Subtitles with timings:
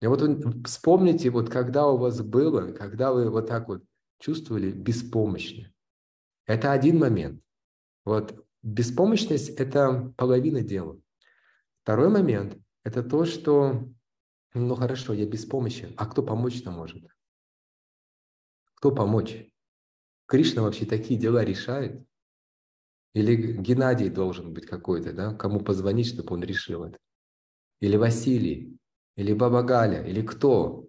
[0.00, 0.22] И вот
[0.66, 3.84] вспомните, вот когда у вас было, когда вы вот так вот
[4.18, 5.72] чувствовали беспомощно.
[6.46, 7.42] Это один момент.
[8.04, 11.00] Вот беспомощность– это половина дела.
[11.82, 13.88] Второй момент– это то, что,
[14.54, 17.04] ну хорошо, я беспомощен, а кто помочь-то может?
[18.74, 19.46] Кто помочь?
[20.26, 22.06] Кришна вообще такие дела решает?
[23.12, 25.34] Или Геннадий должен быть какой-то, да?
[25.34, 26.98] Кому позвонить, чтобы он решил это?
[27.80, 28.79] Или Василий?
[29.20, 30.02] Или Баба Галя?
[30.02, 30.88] Или кто?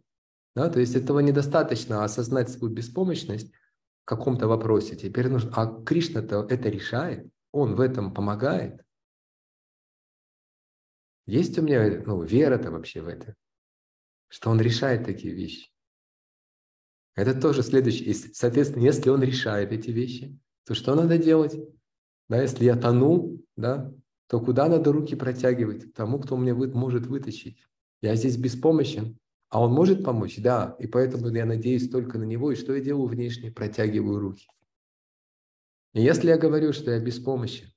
[0.55, 0.69] Да?
[0.69, 4.95] То есть этого недостаточно осознать свою беспомощность в каком-то вопросе.
[4.95, 5.51] Теперь нужно...
[5.53, 7.29] А Кришна-то это решает?
[7.51, 8.85] Он в этом помогает?
[11.25, 13.35] Есть у меня ну, вера-то вообще в это,
[14.29, 15.69] что он решает такие вещи.
[17.15, 18.13] Это тоже следующее.
[18.13, 21.57] Соответственно, если он решает эти вещи, то что надо делать?
[22.29, 23.93] Да, если я тону, да,
[24.27, 25.93] то куда надо руки протягивать?
[25.93, 27.67] Тому, кто мне вы, может вытащить.
[28.01, 29.17] Я здесь беспомощен,
[29.49, 30.37] а он может помочь?
[30.37, 32.51] Да, и поэтому я надеюсь только на него.
[32.51, 33.51] И что я делаю внешне?
[33.51, 34.47] Протягиваю руки.
[35.93, 37.71] И если я говорю, что я беспомощен,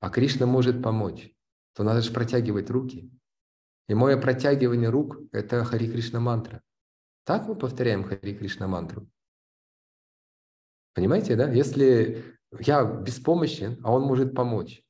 [0.00, 1.32] а Кришна может помочь,
[1.74, 3.10] то надо же протягивать руки.
[3.88, 6.62] И мое протягивание рук– это Хари Кришна мантра.
[7.24, 9.08] Так мы повторяем Хари Кришна мантру.
[10.94, 11.50] Понимаете, да?
[11.50, 12.24] Если
[12.58, 14.82] я беспомощен, а он может помочь,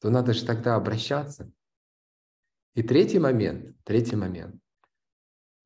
[0.00, 1.50] то надо же тогда обращаться.
[2.76, 4.60] И третий момент, третий момент.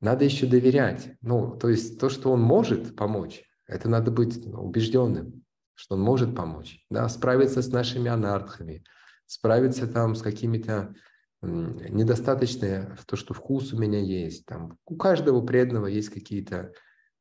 [0.00, 1.16] Надо еще доверять.
[1.20, 5.44] Ну, то есть то, что он может помочь, это надо быть убежденным,
[5.75, 6.86] что он может помочь.
[6.88, 8.84] Да, справиться с нашими анархами,
[9.27, 10.94] справиться там с какими-то
[11.42, 14.47] недостаточные, то, что вкус у меня есть.
[14.47, 16.72] Там, у каждого преданного есть какие-то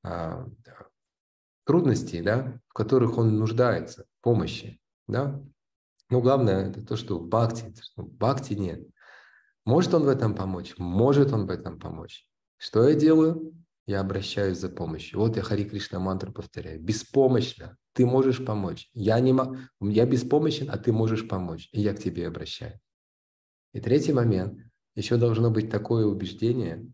[0.04, 0.46] а,
[1.66, 4.80] трудности, да, в которых он нуждается, помощи.
[5.08, 5.42] Да?
[6.12, 8.88] Но главное это то, что в бхакти, в бхакти нет.
[9.70, 10.74] Может он в этом помочь?
[10.80, 12.26] Может он в этом помочь.
[12.58, 13.54] Что я делаю?
[13.86, 15.20] Я обращаюсь за помощью.
[15.20, 16.82] Вот я Хари Кришна мантру повторяю.
[16.82, 17.78] Беспомощно.
[17.94, 18.90] Ты можешь помочь.
[18.94, 19.32] Я, не,
[19.80, 21.70] я беспомощен, а ты можешь помочь.
[21.72, 22.82] И я к тебе обращаюсь.
[23.74, 24.58] И третий момент,
[24.96, 26.92] еще должно быть такое убеждение,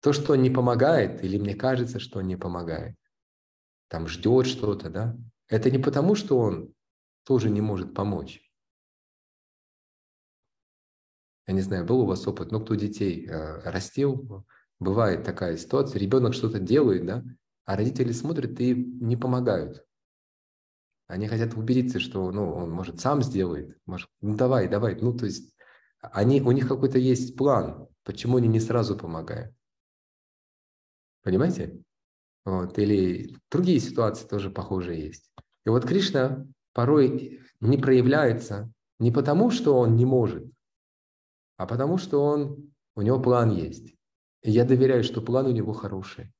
[0.00, 2.94] то, что не помогает, или мне кажется, что не помогает,
[3.88, 5.16] там ждет что-то, да,
[5.48, 6.72] это не потому, что он
[7.24, 8.47] тоже не может помочь.
[11.48, 14.44] Я не знаю, был у вас опыт, но кто детей э, растил,
[14.78, 17.24] бывает такая ситуация, ребенок что-то делает, да,
[17.64, 19.82] а родители смотрят и не помогают.
[21.06, 23.78] Они хотят убедиться, что ну, он, может, сам сделает.
[23.86, 25.00] Может, ну, давай, давай.
[25.00, 25.54] Ну, то есть
[26.02, 29.54] они, у них какой-то есть план, почему они не сразу помогают.
[31.22, 31.80] Понимаете?
[32.44, 32.78] Вот.
[32.78, 35.30] Или другие ситуации тоже похожие есть.
[35.64, 40.44] И вот Кришна порой не проявляется не потому, что он не может,
[41.58, 43.94] а потому, что он, у него план есть.
[44.42, 46.32] И я доверяю, что план у него хороший.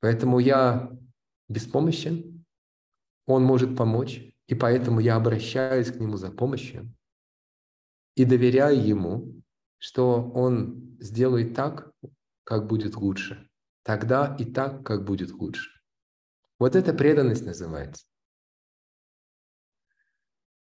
[0.00, 0.90] Поэтому я
[1.48, 2.44] беспомощен,
[3.26, 6.92] он может помочь, и поэтому я обращаюсь к Нему за помощью
[8.16, 9.40] и доверяю Ему,
[9.78, 11.92] что Он сделает так,
[12.42, 13.48] как будет лучше.
[13.84, 15.70] Тогда и так, как будет лучше.
[16.58, 18.04] Вот это преданность называется.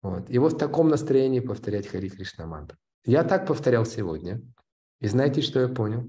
[0.01, 0.29] Вот.
[0.29, 2.77] И вот в таком настроении повторять Хари Кришна мантру.
[3.03, 4.41] Я так повторял сегодня.
[4.99, 6.07] И знаете, что я понял?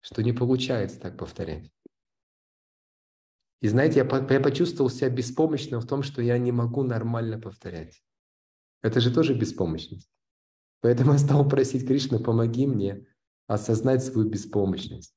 [0.00, 1.70] Что не получается так повторять.
[3.60, 8.02] И знаете, я, я почувствовал себя беспомощным в том, что я не могу нормально повторять.
[8.82, 10.10] Это же тоже беспомощность.
[10.80, 13.06] Поэтому я стал просить Кришну, помоги мне
[13.46, 15.14] осознать свою беспомощность.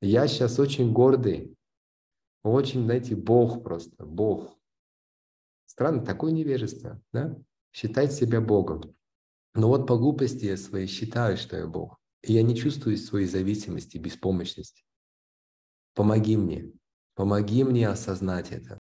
[0.00, 1.56] Я сейчас очень гордый,
[2.42, 4.58] очень, знаете, Бог просто, Бог.
[5.66, 7.36] Странно, такое невежество, да?
[7.72, 8.94] Считать себя Богом.
[9.54, 11.98] Но вот по глупости я своей считаю, что я Бог.
[12.22, 14.82] И я не чувствую своей зависимости, беспомощности.
[15.94, 16.72] Помоги мне.
[17.14, 18.80] Помоги мне осознать это.